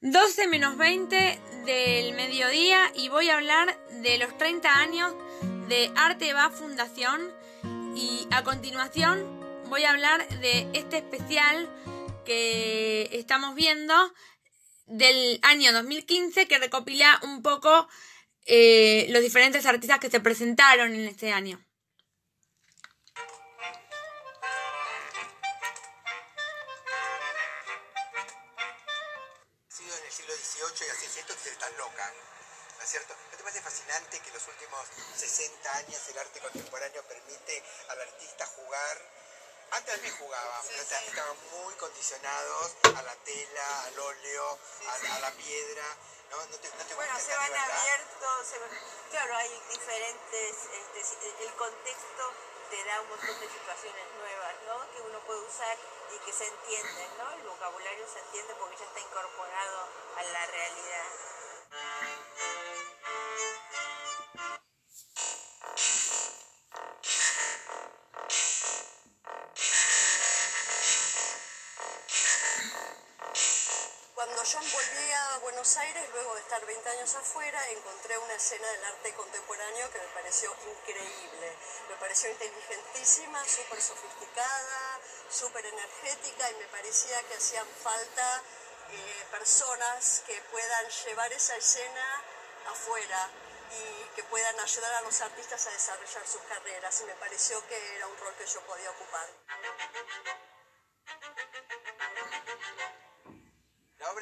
12 0.00 0.46
menos 0.46 0.76
20 0.76 1.40
del 1.66 2.14
mediodía 2.14 2.78
y 2.94 3.08
voy 3.08 3.30
a 3.30 3.34
hablar 3.34 3.76
de 4.00 4.16
los 4.18 4.38
30 4.38 4.78
años 4.78 5.12
de 5.68 5.90
Arte 5.96 6.32
Va 6.32 6.50
Fundación 6.50 7.20
y 7.96 8.28
a 8.30 8.44
continuación 8.44 9.40
voy 9.68 9.82
a 9.82 9.90
hablar 9.90 10.28
de 10.38 10.68
este 10.72 10.98
especial 10.98 11.68
que 12.24 13.10
estamos 13.10 13.56
viendo 13.56 13.92
del 14.86 15.40
año 15.42 15.72
2015 15.72 16.46
que 16.46 16.58
recopila 16.58 17.18
un 17.24 17.42
poco 17.42 17.88
eh, 18.46 19.08
los 19.10 19.20
diferentes 19.20 19.66
artistas 19.66 19.98
que 19.98 20.10
se 20.10 20.20
presentaron 20.20 20.94
en 20.94 21.08
este 21.08 21.32
año. 21.32 21.60
Se 31.68 31.76
loca. 31.76 32.12
¿No 32.76 32.84
es 32.84 32.90
cierto? 32.90 33.14
¿No 33.30 33.36
te 33.36 33.42
parece 33.42 33.60
fascinante 33.60 34.20
que 34.20 34.28
en 34.28 34.34
los 34.34 34.46
últimos 34.46 34.86
60 35.16 35.76
años 35.78 36.08
el 36.08 36.18
arte 36.18 36.40
contemporáneo 36.40 37.02
permite 37.04 37.62
al 37.88 38.00
artista 38.00 38.46
jugar? 38.46 39.02
Antes 39.70 39.94
también 39.94 40.16
jugaban, 40.16 40.62
pero 40.66 40.82
estaban 40.82 41.36
muy 41.50 41.74
condicionados 41.74 42.72
a 42.96 43.02
la 43.02 43.14
tela, 43.16 43.84
al 43.84 43.98
óleo, 43.98 44.58
a, 44.88 45.18
la 45.18 45.30
piedra. 45.32 45.84
¿no? 46.30 46.36
¿No 46.46 46.56
te, 46.56 46.68
no 46.68 46.96
bueno, 46.96 47.18
se 47.18 47.36
van 47.36 47.54
abiertos, 47.54 48.54
claro, 49.10 49.36
hay 49.36 49.62
diferentes, 49.70 50.56
este, 50.94 51.44
el 51.44 51.52
contexto 51.54 52.32
te 52.70 52.84
da 52.84 53.00
un 53.00 53.08
montón 53.08 53.40
de 53.40 53.48
situaciones 53.48 54.06
nuevas, 54.18 54.54
¿no? 54.66 54.92
Que 54.92 55.00
uno 55.00 55.18
puede 55.20 55.40
usar 55.40 55.76
y 56.12 56.18
que 56.18 56.32
se 56.32 56.46
entienden, 56.46 57.16
¿no? 57.16 57.30
El 57.32 57.42
vocabulario 57.42 58.06
se 58.12 58.18
entiende 58.20 58.54
porque 58.56 58.76
ya 58.76 58.84
está 58.84 59.00
incorporado 59.00 59.88
a 60.16 60.22
la 60.22 60.46
realidad. 60.46 61.37
Cuando 74.14 74.42
yo 74.42 74.58
volví 74.58 75.12
a 75.12 75.38
Buenos 75.38 75.76
Aires, 75.76 76.08
luego 76.12 76.34
de 76.34 76.40
estar 76.40 76.64
20 76.64 76.88
años 76.88 77.14
afuera, 77.14 77.70
encontré 77.70 78.18
una 78.18 78.34
escena 78.34 78.68
del 78.68 78.84
arte 78.84 79.14
contemporáneo 79.14 79.90
que 79.92 79.98
me 79.98 80.08
pareció 80.08 80.54
increíble. 80.66 81.56
Me 81.88 81.96
pareció 81.96 82.30
inteligentísima, 82.30 83.44
súper 83.46 83.80
sofisticada, 83.80 85.00
súper 85.30 85.64
energética 85.66 86.50
y 86.50 86.54
me 86.56 86.66
parecía 86.66 87.22
que 87.28 87.34
hacían 87.34 87.66
falta 87.82 88.42
eh, 88.90 89.26
personas 89.30 90.22
que 90.26 90.40
puedan 90.50 90.88
llevar 91.04 91.32
esa 91.32 91.56
escena 91.56 92.22
afuera 92.70 93.30
y 93.70 94.14
que 94.14 94.22
puedan 94.24 94.58
ayudar 94.60 94.94
a 94.94 95.00
los 95.02 95.20
artistas 95.20 95.66
a 95.66 95.70
desarrollar 95.70 96.26
sus 96.26 96.42
carreras 96.42 97.00
y 97.00 97.04
me 97.04 97.14
pareció 97.14 97.66
que 97.66 97.96
era 97.96 98.06
un 98.06 98.16
rol 98.18 98.34
que 98.36 98.46
yo 98.46 98.60
podía 98.62 98.90
ocupar. 98.90 99.28
La 103.98 104.12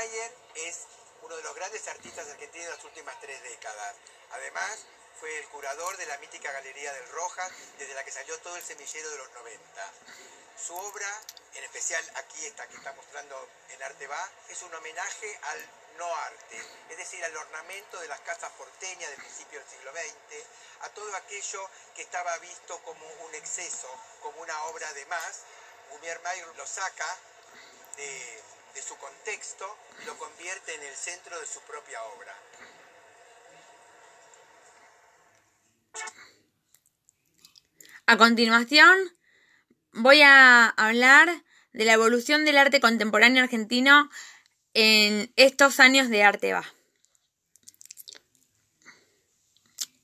Mayer 0.00 0.34
es 0.54 0.86
uno 1.20 1.36
de 1.36 1.42
los 1.42 1.54
grandes 1.54 1.86
artistas 1.86 2.26
argentinos 2.26 2.68
de 2.68 2.74
las 2.74 2.84
últimas 2.86 3.20
tres 3.20 3.42
décadas. 3.42 3.96
Además, 4.30 4.78
fue 5.20 5.38
el 5.40 5.46
curador 5.48 5.94
de 5.98 6.06
la 6.06 6.16
mítica 6.16 6.50
Galería 6.52 6.90
del 6.94 7.06
Rojas, 7.10 7.52
desde 7.76 7.92
la 7.92 8.02
que 8.02 8.10
salió 8.10 8.38
todo 8.40 8.56
el 8.56 8.62
semillero 8.62 9.10
de 9.10 9.18
los 9.18 9.30
90. 9.32 9.92
Su 10.56 10.74
obra, 10.74 11.20
en 11.52 11.64
especial 11.64 12.02
aquí 12.14 12.46
esta 12.46 12.66
que 12.66 12.76
está 12.76 12.94
mostrando 12.94 13.46
en 13.68 13.82
Arte 13.82 14.06
Va, 14.06 14.30
es 14.48 14.62
un 14.62 14.74
homenaje 14.74 15.38
al 15.42 15.70
no 15.98 16.16
arte, 16.16 16.64
es 16.88 16.96
decir, 16.96 17.22
al 17.22 17.36
ornamento 17.36 18.00
de 18.00 18.08
las 18.08 18.20
casas 18.20 18.50
porteñas 18.52 19.10
del 19.10 19.20
principio 19.20 19.60
del 19.60 19.68
siglo 19.68 19.92
XX, 19.92 20.46
a 20.80 20.88
todo 20.94 21.14
aquello 21.14 21.68
que 21.94 22.00
estaba 22.00 22.38
visto 22.38 22.82
como 22.84 23.06
un 23.26 23.34
exceso, 23.34 23.94
como 24.22 24.40
una 24.40 24.64
obra 24.64 24.90
de 24.94 25.04
más. 25.04 25.42
Gumier 25.90 26.20
Mayer 26.20 26.46
lo 26.56 26.66
saca 26.66 27.18
de, 27.96 28.42
de 28.74 28.82
su 28.82 28.96
contexto 28.96 29.66
lo 30.06 30.16
convierte 30.18 30.74
en 30.74 30.82
el 30.82 30.94
centro 30.94 31.38
de 31.38 31.46
su 31.46 31.60
propia 31.60 32.02
obra. 32.04 32.36
A 38.06 38.16
continuación, 38.16 39.16
voy 39.92 40.22
a 40.22 40.68
hablar 40.68 41.44
de 41.72 41.84
la 41.84 41.92
evolución 41.92 42.44
del 42.44 42.58
arte 42.58 42.80
contemporáneo 42.80 43.42
argentino 43.42 44.10
en 44.74 45.32
estos 45.36 45.80
años 45.80 46.08
de 46.08 46.24
arte 46.24 46.52
va. 46.52 46.64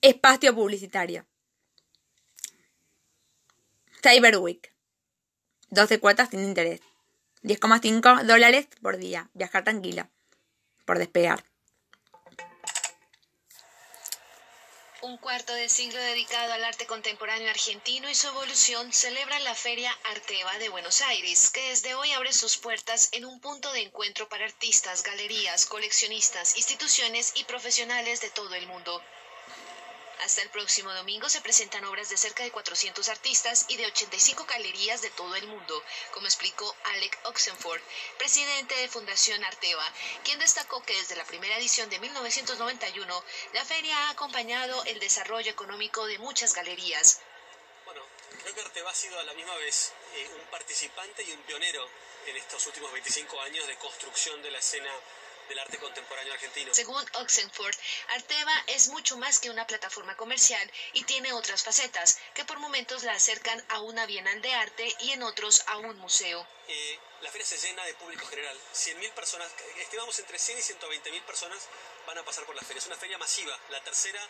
Espacio 0.03 0.55
publicitario. 0.55 1.27
Cyber 4.03 4.37
Week. 4.39 4.73
12 5.71 5.99
cuotas 5.99 6.31
sin 6.31 6.45
interés. 6.45 6.81
10,5 7.47 8.25
dólares 8.25 8.67
por 8.83 8.97
día. 8.99 9.31
Viajar 9.33 9.63
tranquilo. 9.65 10.09
Por 10.85 10.99
despegar. 10.99 11.45
un 15.07 15.19
cuarto 15.19 15.53
de 15.55 15.69
siglo 15.69 16.01
dedicado 16.01 16.53
al 16.53 16.65
arte 16.65 16.85
contemporáneo 16.87 17.49
argentino 17.49 18.11
y 18.11 18.15
su 18.17 18.27
evolución, 18.27 18.93
celebra 18.93 19.39
la 19.41 19.55
Feria 19.55 19.97
Arteva 20.11 20.59
de 20.59 20.69
Buenos 20.69 21.01
Aires, 21.01 21.51
que 21.51 21.69
desde 21.69 21.95
hoy 21.95 22.11
abre 22.11 22.33
sus 22.33 22.57
puertas 22.57 23.11
en 23.13 23.25
un 23.25 23.41
punto 23.41 23.71
de 23.73 23.83
encuentro 23.83 24.29
para 24.29 24.45
artistas, 24.45 25.05
galerías, 25.05 25.67
coleccionistas, 25.67 26.57
instituciones 26.57 27.33
y 27.37 27.45
profesionales 27.45 28.21
de 28.21 28.31
todo 28.31 28.53
el 28.57 28.67
mundo. 28.67 29.01
Hasta 30.21 30.43
el 30.43 30.51
próximo 30.51 30.93
domingo 30.93 31.29
se 31.29 31.41
presentan 31.41 31.85
obras 31.85 32.09
de 32.09 32.17
cerca 32.17 32.43
de 32.43 32.51
400 32.51 33.09
artistas 33.09 33.67
y 33.69 33.77
de 33.77 33.87
85 33.87 34.45
galerías 34.47 35.03
de 35.03 35.11
todo 35.11 35.35
el 35.37 35.47
mundo, 35.47 35.83
como 36.13 36.27
explicó 36.27 36.75
Alec 36.85 37.19
Oxenford, 37.25 37.81
presidente 38.19 38.75
de 38.77 38.89
Fundación 38.89 39.45
Arteva, 39.45 39.85
quien 40.25 40.39
destacó 40.39 40.83
que 40.83 40.97
desde 40.97 41.17
la 41.17 41.25
primera 41.25 41.59
edición 41.59 41.91
de 41.91 41.99
1991 41.99 43.25
la 43.53 43.65
feria 43.65 43.97
ha 43.97 44.11
acompañado 44.11 44.83
el 44.85 44.99
desarrollo 45.01 45.51
económico 45.51 46.07
de 46.07 46.19
muchas 46.19 46.55
galerías. 46.55 47.21
Bueno, 47.85 48.03
creo 48.43 48.55
que 48.55 48.61
Arteva 48.63 48.91
ha 48.91 48.95
sido 48.95 49.19
a 49.21 49.25
la 49.25 49.35
misma 49.35 49.55
vez 49.57 49.93
eh, 50.15 50.29
un 50.35 50.51
participante 50.51 51.23
y 51.25 51.33
un 51.33 51.43
pionero 51.43 51.89
en 52.27 52.37
estos 52.37 52.67
últimos 52.67 52.93
25 52.93 53.41
años 53.43 53.67
de 53.67 53.77
construcción 53.77 54.43
de 54.43 54.51
la 54.51 54.59
escena 54.59 54.91
del 55.49 55.59
arte 55.59 55.79
contemporáneo 55.79 56.33
argentino. 56.33 56.75
Según 56.75 57.05
Oxenford, 57.15 57.75
Arteva 58.09 58.53
es 58.69 58.89
mucho 58.89 59.17
más 59.17 59.39
que 59.39 59.51
una 59.51 59.67
plataforma 59.67 60.17
comercial 60.17 60.71
y 60.93 61.05
tiene 61.05 61.33
otras 61.33 61.63
facetas 61.63 62.19
que 62.35 62.45
por 62.45 62.59
momentos 62.59 63.03
la 63.05 63.13
acercan 63.13 63.65
a 63.69 63.81
una 63.81 64.07
bienal 64.07 64.41
de 64.43 64.53
arte 64.53 64.95
y 65.01 65.13
en 65.13 65.23
otros 65.23 65.63
a 65.67 65.79
un 65.79 65.99
museo. 65.99 66.47
Eh, 66.69 66.99
la 67.21 67.31
feria 67.31 67.47
se 67.47 67.59
llena 67.59 67.85
de 67.85 67.95
público 67.95 68.27
general. 68.27 68.59
100.000 68.75 69.13
personas, 69.13 69.51
estimamos 69.79 70.19
entre 70.19 70.39
100 70.39 70.59
y 70.59 70.63
120.000 70.63 71.23
personas 71.23 71.69
van 72.07 72.19
a 72.19 72.25
pasar 72.25 72.45
por 72.45 72.55
la 72.55 72.63
feria. 72.63 72.79
Es 72.79 72.87
una 72.87 72.97
feria 72.97 73.19
masiva, 73.19 73.59
la 73.71 73.83
tercera 73.83 74.21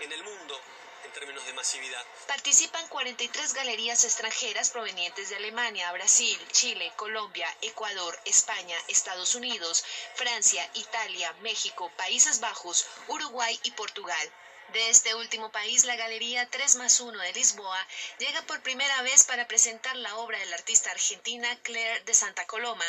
en 0.00 0.12
el 0.12 0.22
mundo 0.24 0.60
en 1.04 1.12
términos 1.12 1.44
de 1.46 1.52
masividad. 1.52 2.04
Participan 2.26 2.86
43 2.88 3.54
galerías 3.54 4.04
extranjeras 4.04 4.70
provenientes 4.70 5.28
de 5.28 5.36
Alemania, 5.36 5.92
Brasil, 5.92 6.38
Chile, 6.52 6.92
Colombia, 6.96 7.48
Ecuador, 7.62 8.18
España, 8.24 8.76
Estados 8.88 9.34
Unidos, 9.34 9.84
Francia, 10.14 10.68
Italia, 10.74 11.32
México, 11.40 11.90
Países 11.96 12.40
Bajos, 12.40 12.86
Uruguay 13.08 13.58
y 13.62 13.70
Portugal. 13.72 14.32
De 14.72 14.90
este 14.90 15.14
último 15.14 15.52
país, 15.52 15.84
la 15.84 15.94
Galería 15.94 16.50
3 16.50 16.74
más 16.76 16.98
1 16.98 17.16
de 17.20 17.32
Lisboa 17.34 17.86
llega 18.18 18.42
por 18.42 18.62
primera 18.62 19.00
vez 19.02 19.22
para 19.24 19.46
presentar 19.46 19.94
la 19.96 20.16
obra 20.16 20.40
de 20.40 20.46
la 20.46 20.56
artista 20.56 20.90
argentina 20.90 21.48
Claire 21.62 22.00
de 22.00 22.14
Santa 22.14 22.46
Coloma. 22.46 22.84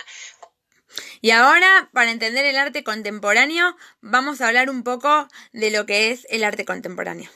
Y 1.22 1.31
ahora, 1.31 1.89
para 1.94 2.12
entender 2.12 2.45
el 2.45 2.57
arte 2.57 2.84
contemporáneo, 2.84 3.75
vamos 4.01 4.42
a 4.42 4.48
hablar 4.48 4.69
un 4.69 4.84
poco 4.84 5.28
de 5.51 5.72
lo 5.72 5.86
que 5.86 6.12
es 6.12 6.25
el 6.30 6.44
arte 6.44 6.66
contemporáneo. 6.66 7.30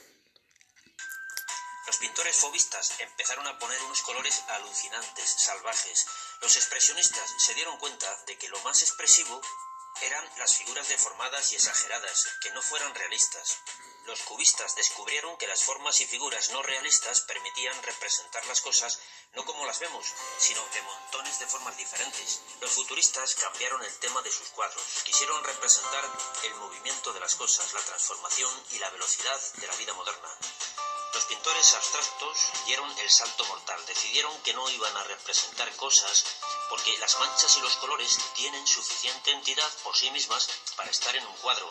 Los 1.87 1.97
pintores 1.97 2.35
fobistas 2.37 2.93
empezaron 2.99 3.45
a 3.47 3.59
poner 3.59 3.81
unos 3.83 4.01
colores 4.03 4.43
alucinantes, 4.47 5.29
salvajes. 5.37 6.05
Los 6.41 6.55
expresionistas 6.55 7.35
se 7.37 7.53
dieron 7.53 7.77
cuenta 7.77 8.07
de 8.27 8.37
que 8.37 8.47
lo 8.49 8.59
más 8.61 8.81
expresivo 8.81 9.41
eran 10.01 10.23
las 10.37 10.57
figuras 10.57 10.87
deformadas 10.87 11.51
y 11.51 11.55
exageradas, 11.55 12.27
que 12.41 12.51
no 12.51 12.61
fueran 12.61 12.95
realistas. 12.95 13.59
Los 14.05 14.21
cubistas 14.21 14.75
descubrieron 14.75 15.37
que 15.37 15.47
las 15.47 15.63
formas 15.63 16.01
y 16.01 16.05
figuras 16.05 16.49
no 16.51 16.61
realistas 16.63 17.21
permitían 17.21 17.81
representar 17.83 18.45
las 18.47 18.61
cosas 18.61 18.99
no 19.33 19.45
como 19.45 19.65
las 19.65 19.79
vemos, 19.79 20.05
sino 20.37 20.61
de 20.73 20.81
montones 20.81 21.39
de 21.39 21.47
formas 21.47 21.77
diferentes. 21.77 22.41
Los 22.59 22.71
futuristas 22.71 23.35
cambiaron 23.35 23.83
el 23.83 23.99
tema 23.99 24.21
de 24.21 24.31
sus 24.31 24.49
cuadros. 24.49 24.83
Quisieron 25.05 25.43
representar 25.43 26.03
el 26.43 26.55
movimiento 26.55 27.13
de 27.13 27.19
las 27.19 27.35
cosas, 27.35 27.73
la 27.73 27.81
transformación 27.81 28.51
y 28.71 28.79
la 28.79 28.89
velocidad 28.89 29.39
de 29.53 29.67
la 29.67 29.75
vida 29.75 29.93
moderna. 29.93 30.37
Los 31.13 31.25
pintores 31.25 31.73
abstractos 31.73 32.37
dieron 32.65 32.89
el 32.97 33.09
salto 33.09 33.45
mortal. 33.45 33.85
Decidieron 33.85 34.41
que 34.43 34.53
no 34.53 34.69
iban 34.69 34.95
a 34.95 35.03
representar 35.03 35.73
cosas 35.75 36.25
porque 36.69 36.97
las 36.99 37.19
manchas 37.19 37.57
y 37.57 37.61
los 37.61 37.75
colores 37.77 38.17
tienen 38.33 38.65
suficiente 38.65 39.31
entidad 39.31 39.69
por 39.83 39.95
sí 39.95 40.09
mismas 40.11 40.49
para 40.75 40.89
estar 40.89 41.15
en 41.15 41.25
un 41.25 41.35
cuadro. 41.37 41.69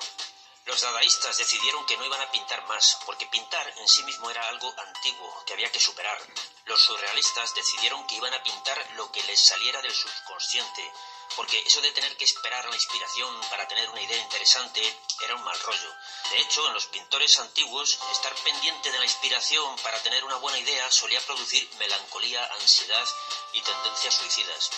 Los 0.67 0.83
dadaístas 0.83 1.39
decidieron 1.39 1.87
que 1.87 1.97
no 1.97 2.05
iban 2.05 2.21
a 2.21 2.31
pintar 2.31 2.63
más, 2.67 2.99
porque 3.07 3.27
pintar 3.27 3.67
en 3.79 3.89
sí 3.89 4.03
mismo 4.05 4.31
era 4.31 4.47
algo 4.49 4.73
antiguo, 4.79 5.43
que 5.47 5.55
había 5.55 5.73
que 5.73 5.81
superar. 5.81 6.21
Los 6.67 6.83
surrealistas 6.85 7.55
decidieron 7.55 8.07
que 8.07 8.17
iban 8.17 8.35
a 8.35 8.43
pintar 8.43 8.91
lo 8.93 9.11
que 9.11 9.23
les 9.25 9.41
saliera 9.41 9.81
del 9.81 9.95
subconsciente, 9.95 10.93
porque 11.35 11.63
eso 11.67 11.81
de 11.81 11.93
tener 11.93 12.15
que 12.17 12.25
esperar 12.25 12.69
la 12.69 12.75
inspiración 12.75 13.41
para 13.49 13.67
tener 13.67 13.89
una 13.89 14.03
idea 14.03 14.19
interesante 14.19 14.83
era 15.23 15.35
un 15.35 15.43
mal 15.43 15.59
rollo. 15.61 15.95
De 16.31 16.41
hecho, 16.41 16.67
en 16.67 16.75
los 16.75 16.87
pintores 16.87 17.39
antiguos, 17.39 17.99
estar 18.13 18.35
pendiente 18.37 18.93
de 18.93 18.99
la 18.99 19.05
inspiración 19.05 19.77
para 19.79 20.03
tener 20.03 20.25
una 20.25 20.37
buena 20.37 20.59
idea 20.59 20.91
solía 20.91 21.21
producir 21.23 21.69
melancolía, 21.79 22.45
ansiedad 22.61 23.09
y 23.55 23.63
tendencias 23.63 24.15
suicidas. 24.15 24.71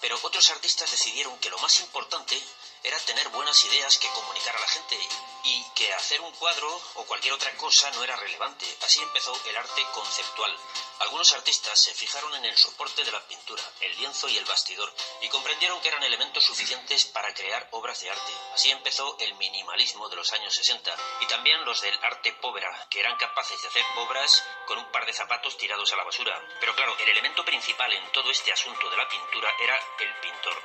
Pero 0.00 0.18
otros 0.22 0.50
artistas 0.50 0.90
decidieron 0.90 1.38
que 1.38 1.50
lo 1.50 1.58
más 1.58 1.80
importante 1.80 2.40
era 2.84 2.98
tener 3.00 3.28
buenas 3.30 3.64
ideas 3.64 3.96
que 3.96 4.10
comunicar 4.10 4.54
a 4.54 4.60
la 4.60 4.68
gente 4.68 4.98
y 5.44 5.64
que 5.74 5.92
hacer 5.94 6.20
un 6.20 6.32
cuadro 6.32 6.80
o 6.94 7.04
cualquier 7.04 7.32
otra 7.32 7.50
cosa 7.56 7.90
no 7.92 8.04
era 8.04 8.14
relevante. 8.16 8.66
Así 8.82 9.00
empezó 9.00 9.34
el 9.46 9.56
arte 9.56 9.82
conceptual. 9.94 10.54
Algunos 11.00 11.32
artistas 11.32 11.78
se 11.78 11.94
fijaron 11.94 12.34
en 12.34 12.44
el 12.44 12.56
soporte 12.56 13.02
de 13.02 13.10
la 13.10 13.26
pintura, 13.26 13.62
el 13.80 13.96
lienzo 13.96 14.28
y 14.28 14.36
el 14.36 14.44
bastidor, 14.44 14.92
y 15.22 15.28
comprendieron 15.28 15.80
que 15.80 15.88
eran 15.88 16.02
elementos 16.02 16.44
suficientes 16.44 17.06
para 17.06 17.32
crear 17.32 17.68
obras 17.72 18.00
de 18.00 18.10
arte. 18.10 18.32
Así 18.54 18.70
empezó 18.70 19.16
el 19.18 19.34
minimalismo 19.34 20.08
de 20.08 20.16
los 20.16 20.32
años 20.32 20.54
60 20.54 20.94
y 21.22 21.26
también 21.26 21.64
los 21.64 21.80
del 21.80 21.98
arte 22.04 22.32
povera, 22.34 22.86
que 22.90 23.00
eran 23.00 23.16
capaces 23.16 23.60
de 23.62 23.68
hacer 23.68 23.84
obras 23.96 24.44
con 24.66 24.78
un 24.78 24.92
par 24.92 25.06
de 25.06 25.12
zapatos 25.14 25.56
tirados 25.56 25.90
a 25.92 25.96
la 25.96 26.04
basura. 26.04 26.40
Pero 26.60 26.74
claro, 26.76 26.96
el 26.98 27.08
elemento 27.08 27.44
principal 27.44 27.92
en 27.92 28.12
todo 28.12 28.30
este 28.30 28.52
asunto 28.52 28.90
de 28.90 28.96
la 28.96 29.08
pintura 29.08 29.50
era 29.60 29.78
el 30.00 30.14
pintor. 30.20 30.62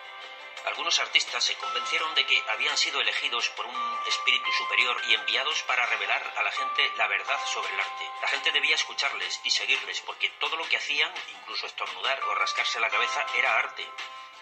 Algunos 0.65 0.99
artistas 0.99 1.43
se 1.43 1.55
convencieron 1.55 2.13
de 2.15 2.25
que 2.25 2.43
habían 2.49 2.77
sido 2.77 3.01
elegidos 3.01 3.49
por 3.49 3.65
un 3.65 3.99
espíritu 4.07 4.51
superior 4.51 5.01
y 5.07 5.13
enviados 5.13 5.63
para 5.63 5.85
revelar 5.85 6.33
a 6.37 6.43
la 6.43 6.51
gente 6.51 6.91
la 6.97 7.07
verdad 7.07 7.39
sobre 7.45 7.73
el 7.73 7.79
arte. 7.79 8.09
La 8.21 8.27
gente 8.27 8.51
debía 8.51 8.75
escucharles 8.75 9.39
y 9.43 9.49
seguirles 9.49 10.01
porque 10.01 10.29
todo 10.39 10.55
lo 10.55 10.67
que 10.67 10.77
hacían, 10.77 11.13
incluso 11.29 11.65
estornudar 11.65 12.21
o 12.23 12.35
rascarse 12.35 12.79
la 12.79 12.89
cabeza, 12.89 13.25
era 13.35 13.57
arte. 13.57 13.87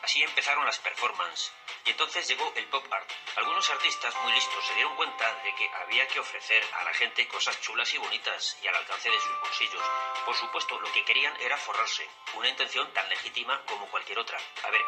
Así 0.03 0.23
empezaron 0.23 0.65
las 0.65 0.79
performances. 0.79 1.51
Y 1.85 1.91
entonces 1.91 2.27
llegó 2.27 2.51
el 2.55 2.65
pop 2.67 2.85
art. 2.91 3.09
Algunos 3.35 3.69
artistas 3.69 4.15
muy 4.23 4.31
listos 4.33 4.65
se 4.65 4.73
dieron 4.75 4.95
cuenta 4.95 5.33
de 5.43 5.55
que 5.55 5.69
había 5.81 6.07
que 6.07 6.19
ofrecer 6.19 6.63
a 6.79 6.83
la 6.83 6.93
gente 6.93 7.27
cosas 7.27 7.59
chulas 7.61 7.93
y 7.93 7.97
bonitas 7.97 8.57
y 8.61 8.67
al 8.67 8.75
alcance 8.75 9.09
de 9.09 9.19
sus 9.19 9.39
bolsillos. 9.39 9.83
Por 10.25 10.35
supuesto, 10.35 10.79
lo 10.79 10.91
que 10.91 11.05
querían 11.05 11.35
era 11.41 11.57
forrarse, 11.57 12.07
una 12.35 12.49
intención 12.49 12.91
tan 12.93 13.07
legítima 13.09 13.61
como 13.65 13.87
cualquier 13.87 14.19
otra. 14.19 14.37
A 14.63 14.69
ver, 14.69 14.81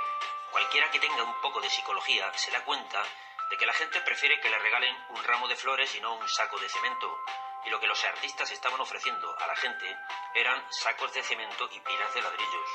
Cualquiera 0.51 0.89
que 0.91 0.99
tenga 0.99 1.23
un 1.23 1.41
poco 1.41 1.61
de 1.61 1.69
psicología 1.69 2.31
se 2.35 2.51
da 2.51 2.63
cuenta 2.65 3.03
de 3.49 3.57
que 3.57 3.65
la 3.65 3.73
gente 3.73 4.01
prefiere 4.01 4.39
que 4.39 4.49
le 4.49 4.59
regalen 4.59 4.95
un 5.09 5.23
ramo 5.23 5.47
de 5.47 5.55
flores 5.55 5.93
y 5.95 6.01
no 6.01 6.15
un 6.15 6.27
saco 6.27 6.59
de 6.59 6.69
cemento. 6.69 7.17
Y 7.65 7.69
lo 7.69 7.79
que 7.79 7.87
los 7.87 8.03
artistas 8.05 8.51
estaban 8.51 8.79
ofreciendo 8.79 9.35
a 9.37 9.47
la 9.47 9.55
gente 9.55 9.85
eran 10.35 10.63
sacos 10.71 11.13
de 11.13 11.23
cemento 11.23 11.69
y 11.71 11.79
pilas 11.79 12.13
de 12.13 12.21
ladrillos. 12.21 12.69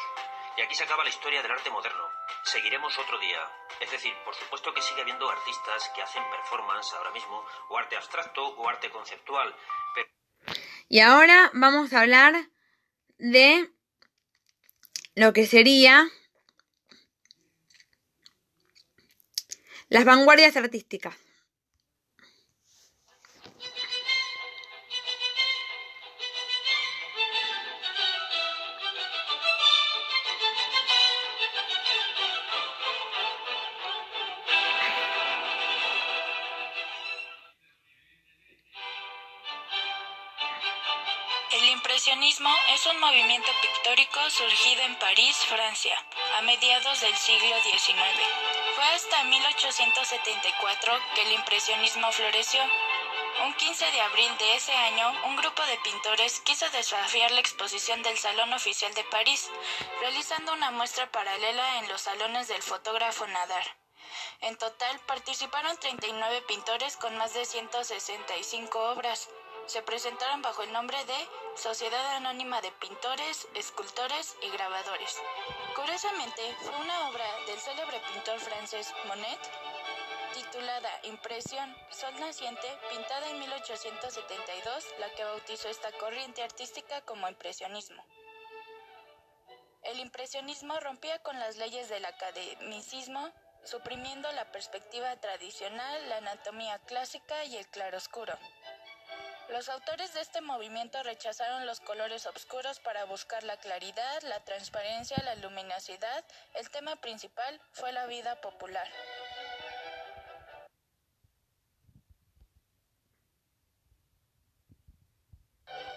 Y 0.56 0.62
aquí 0.62 0.74
se 0.74 0.84
acaba 0.84 1.02
la 1.02 1.10
historia 1.10 1.42
del 1.42 1.50
arte 1.50 1.70
moderno. 1.70 2.08
Seguiremos 2.44 2.96
otro 2.98 3.18
día. 3.18 3.40
Es 3.80 3.90
decir, 3.90 4.14
por 4.24 4.34
supuesto 4.34 4.72
que 4.72 4.82
sigue 4.82 5.02
habiendo 5.02 5.28
artistas 5.28 5.90
que 5.94 6.02
hacen 6.02 6.22
performance 6.30 6.92
ahora 6.94 7.10
mismo, 7.10 7.44
o 7.70 7.78
arte 7.78 7.96
abstracto, 7.96 8.46
o 8.46 8.68
arte 8.68 8.90
conceptual. 8.90 9.54
Y 10.88 11.00
ahora 11.00 11.50
vamos 11.54 11.92
a 11.92 12.02
hablar 12.02 12.34
de 13.18 13.70
lo 15.16 15.32
que 15.32 15.46
sería 15.46 16.08
Las 19.94 20.04
vanguardias 20.04 20.56
artísticas. 20.56 21.14
El 41.52 41.68
impresionismo 41.68 42.50
es 42.74 42.84
un 42.86 42.98
movimiento 42.98 43.46
pictórico 43.62 44.18
surgido 44.28 44.82
en 44.82 44.98
París, 44.98 45.36
Francia, 45.48 45.96
a 46.36 46.42
mediados 46.42 47.00
del 47.00 47.14
siglo 47.14 47.54
XIX. 47.62 48.63
Fue 48.74 48.84
hasta 48.84 49.22
1874 49.22 50.98
que 51.14 51.22
el 51.22 51.32
impresionismo 51.32 52.10
floreció. 52.10 52.60
Un 53.44 53.54
15 53.54 53.84
de 53.92 54.00
abril 54.00 54.36
de 54.38 54.56
ese 54.56 54.72
año, 54.72 55.12
un 55.26 55.36
grupo 55.36 55.62
de 55.66 55.78
pintores 55.78 56.40
quiso 56.40 56.68
desafiar 56.70 57.30
la 57.30 57.40
exposición 57.40 58.02
del 58.02 58.18
Salón 58.18 58.52
Oficial 58.52 58.92
de 58.94 59.04
París, 59.04 59.48
realizando 60.00 60.52
una 60.52 60.72
muestra 60.72 61.10
paralela 61.12 61.78
en 61.78 61.88
los 61.88 62.00
salones 62.00 62.48
del 62.48 62.62
fotógrafo 62.62 63.26
Nadar. 63.28 63.64
En 64.40 64.56
total 64.56 64.98
participaron 65.06 65.76
39 65.78 66.42
pintores 66.42 66.96
con 66.96 67.16
más 67.16 67.32
de 67.32 67.44
165 67.44 68.90
obras. 68.90 69.28
Se 69.66 69.82
presentaron 69.82 70.42
bajo 70.42 70.62
el 70.62 70.72
nombre 70.72 71.02
de 71.04 71.28
Sociedad 71.56 72.06
Anónima 72.16 72.60
de 72.60 72.72
Pintores, 72.72 73.46
Escultores 73.54 74.36
y 74.42 74.50
Grabadores. 74.50 75.16
Curiosamente, 75.84 76.40
fue 76.62 76.74
una 76.80 77.10
obra 77.10 77.26
del 77.46 77.58
célebre 77.58 78.00
pintor 78.10 78.40
francés 78.40 78.90
Monet 79.06 79.38
titulada 80.32 80.88
Impresión, 81.02 81.76
Sol 81.90 82.18
Naciente, 82.20 82.66
pintada 82.88 83.28
en 83.28 83.38
1872, 83.38 84.86
la 84.98 85.10
que 85.10 85.24
bautizó 85.24 85.68
esta 85.68 85.92
corriente 85.92 86.42
artística 86.42 87.02
como 87.02 87.28
impresionismo. 87.28 88.02
El 89.82 90.00
impresionismo 90.00 90.80
rompía 90.80 91.18
con 91.18 91.38
las 91.38 91.58
leyes 91.58 91.90
del 91.90 92.06
academicismo, 92.06 93.30
suprimiendo 93.64 94.32
la 94.32 94.50
perspectiva 94.52 95.14
tradicional, 95.20 96.08
la 96.08 96.16
anatomía 96.16 96.78
clásica 96.86 97.44
y 97.44 97.58
el 97.58 97.68
claroscuro. 97.68 98.32
Los 99.50 99.68
autores 99.68 100.14
de 100.14 100.20
este 100.20 100.40
movimiento 100.40 101.02
rechazaron 101.02 101.66
los 101.66 101.80
colores 101.80 102.26
oscuros 102.26 102.80
para 102.80 103.04
buscar 103.04 103.44
la 103.44 103.56
claridad, 103.58 104.22
la 104.22 104.40
transparencia, 104.40 105.16
la 105.22 105.34
luminosidad. 105.36 106.24
El 106.54 106.70
tema 106.70 106.96
principal 106.96 107.60
fue 107.72 107.92
la 107.92 108.06
vida 108.06 108.40
popular. 108.40 108.88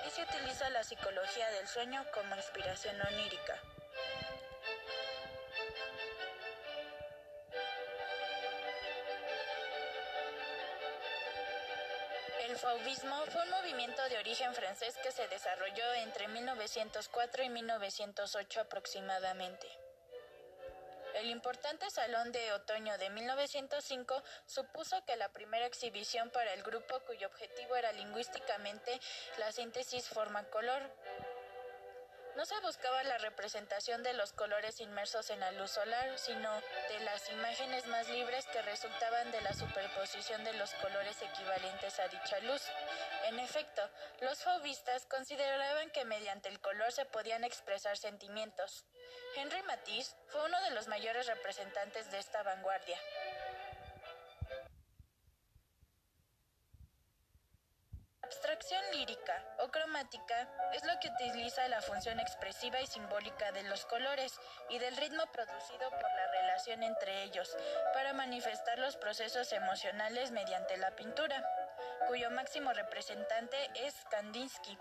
Y 0.06 0.10
se 0.10 0.24
utiliza 0.24 0.70
la 0.70 0.84
psicología 0.84 1.50
del 1.51 1.68
sueño 1.68 2.06
como 2.13 2.36
inspiración 2.36 3.00
onírica. 3.01 3.62
El 12.48 12.56
fauvismo 12.56 13.25
fue 13.25 13.44
un 13.44 13.50
movimiento 13.50 14.01
de 14.08 14.20
origen 14.20 14.54
francés 14.54 14.96
que 15.04 15.12
se 15.12 15.27
desarrolló 15.27 15.94
entre 15.96 16.30
1904 16.30 17.44
y 17.44 17.50
1908 17.50 18.62
aproximadamente. 18.62 19.68
El 21.16 21.30
importante 21.30 21.89
Salón 21.89 22.32
de 22.32 22.54
Otoño 22.54 22.98
de 23.00 23.10
1905 23.10 24.24
supuso 24.46 25.04
que 25.06 25.18
la 25.18 25.27
primera 25.27 25.66
exhibición 25.66 26.30
para 26.30 26.54
el 26.54 26.63
grupo 26.63 27.01
cuyo 27.01 27.27
objetivo 27.27 27.75
era 27.75 27.92
lingüísticamente 27.92 28.98
la 29.39 29.51
síntesis 29.51 30.08
forma-color 30.08 30.82
no 32.38 32.46
se 32.46 32.60
buscaba 32.60 33.03
la 33.03 33.17
representación 33.17 34.03
de 34.03 34.13
los 34.13 34.32
colores 34.32 34.79
inmersos 34.79 35.32
en 35.32 35.39
la 35.39 35.51
luz 35.53 35.72
solar, 35.72 36.20
sino 36.20 36.53
de 36.88 37.00
las 37.00 37.27
imágenes 37.32 37.88
más 37.88 38.08
libres 38.10 38.46
que 38.53 38.62
resultaban 38.62 39.32
de 39.32 39.41
la 39.41 39.53
superposición 39.53 40.44
de 40.44 40.53
los 40.53 40.72
colores 40.75 41.20
equivalentes 41.20 42.00
a 42.00 42.08
dicha 42.10 42.39
luz. 42.41 42.62
En 43.25 43.39
efecto, 43.39 43.82
los 44.22 44.38
fauvistas 44.44 45.08
consideraban 45.08 45.89
que 45.89 46.06
mediante 46.06 46.50
el 46.50 46.62
color 46.62 46.91
se 46.91 47.06
podían 47.06 47.44
expresar 47.44 47.98
sentimientos. 47.98 48.86
Henri 49.36 49.63
Matisse 49.63 50.15
fue 50.27 50.46
uno 50.46 50.62
de 50.62 50.72
los 50.72 50.88
mayores 50.88 51.25
representantes 51.25 52.12
de 52.12 52.20
esta 52.20 52.44
vanguardia. 52.44 53.00
Cromática 59.98 60.48
es 60.74 60.86
lo 60.86 61.00
que 61.00 61.10
utiliza 61.10 61.68
la 61.70 61.82
función 61.82 62.20
expresiva 62.20 62.80
y 62.80 62.86
simbólica 62.86 63.51
de 63.51 63.63
los 63.63 63.84
colores 63.86 64.39
y 64.70 64.77
del 64.77 64.96
ritmo 64.96 65.24
producido 65.32 65.89
por 65.89 66.01
la 66.01 66.32
relación 66.39 66.84
entre 66.84 67.24
ellos 67.24 67.58
para 67.94 68.13
manifestar 68.13 68.77
los 68.77 68.96
procesos 68.96 69.51
emocionales 69.54 70.30
mediante 70.30 70.77
la 70.77 70.92
pintura, 70.92 71.44
cuyo 72.08 72.30
máximo 72.30 72.72
representante 72.74 73.58
es 73.74 73.96
Kandinsky. 74.12 74.77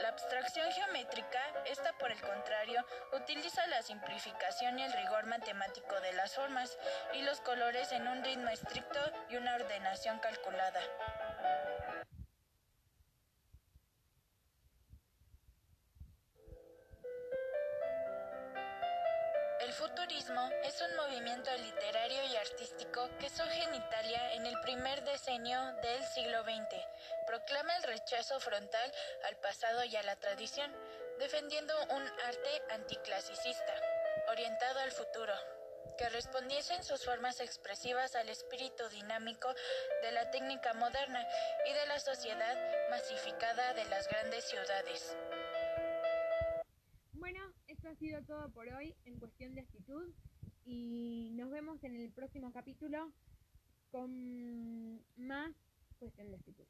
La 0.00 0.08
abstracción 0.08 0.68
geométrica, 0.72 1.40
esta 1.66 1.92
por 1.92 2.10
el 2.10 2.20
contrario, 2.20 2.84
utiliza 3.12 3.64
la 3.68 3.82
simplificación 3.82 4.80
y 4.80 4.82
el 4.82 4.92
rigor 4.94 5.26
matemático 5.26 6.00
de 6.00 6.12
las 6.14 6.34
formas 6.34 6.76
y 7.12 7.22
los 7.22 7.40
colores 7.40 7.92
en 7.92 8.08
un 8.08 8.24
ritmo 8.24 8.48
estricto 8.48 8.98
y 9.30 9.36
una 9.36 9.54
ordenación 9.54 10.18
calculada. 10.18 10.80
El 19.72 19.78
futurismo 19.88 20.50
es 20.64 20.78
un 20.82 20.96
movimiento 20.96 21.50
literario 21.56 22.22
y 22.30 22.36
artístico 22.36 23.08
que 23.18 23.30
surge 23.30 23.62
en 23.62 23.74
Italia 23.74 24.34
en 24.34 24.44
el 24.44 24.60
primer 24.60 25.02
decenio 25.02 25.58
del 25.80 26.04
siglo 26.08 26.42
XX. 26.42 26.76
Proclama 27.26 27.74
el 27.78 27.84
rechazo 27.84 28.38
frontal 28.38 28.92
al 29.26 29.36
pasado 29.36 29.82
y 29.84 29.96
a 29.96 30.02
la 30.02 30.16
tradición, 30.16 30.70
defendiendo 31.18 31.72
un 31.84 32.02
arte 32.02 32.62
anticlasicista, 32.68 33.74
orientado 34.28 34.80
al 34.80 34.92
futuro, 34.92 35.32
que 35.96 36.10
respondiese 36.10 36.74
en 36.74 36.84
sus 36.84 37.02
formas 37.06 37.40
expresivas 37.40 38.14
al 38.14 38.28
espíritu 38.28 38.86
dinámico 38.90 39.54
de 40.02 40.12
la 40.12 40.30
técnica 40.30 40.74
moderna 40.74 41.26
y 41.64 41.72
de 41.72 41.86
la 41.86 41.98
sociedad 41.98 42.90
masificada 42.90 43.72
de 43.72 43.86
las 43.86 44.06
grandes 44.06 44.44
ciudades. 44.44 45.16
Sido 48.02 48.20
todo 48.24 48.50
por 48.50 48.66
hoy 48.68 48.96
en 49.04 49.16
cuestión 49.20 49.54
de 49.54 49.60
actitud 49.60 50.12
y 50.64 51.30
nos 51.34 51.52
vemos 51.52 51.84
en 51.84 51.94
el 51.94 52.10
próximo 52.10 52.52
capítulo 52.52 53.12
con 53.92 55.00
más 55.16 55.54
cuestión 56.00 56.28
de 56.32 56.36
actitud. 56.36 56.64